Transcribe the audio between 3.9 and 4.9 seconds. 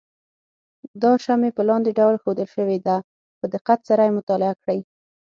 یې مطالعه کړئ.